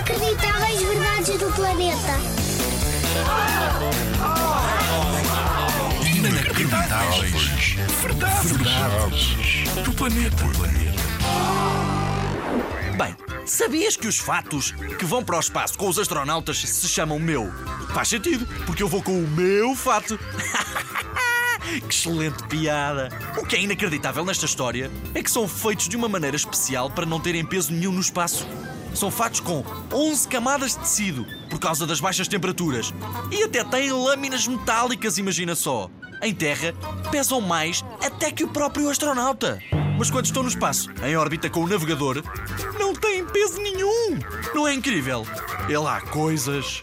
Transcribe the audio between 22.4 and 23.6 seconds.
piada! O que é